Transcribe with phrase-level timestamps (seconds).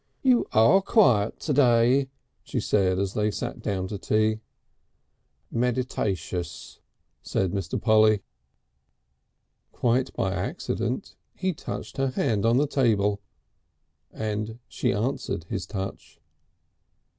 [0.23, 2.09] "You are quiet to day,"
[2.43, 4.39] she said as they sat down to tea.
[5.51, 6.79] "Meditatious,"
[7.21, 7.79] said Mr.
[7.79, 8.23] Polly.
[9.71, 13.21] Quite by accident he touched her hand on the table,
[14.11, 16.19] and she answered his touch.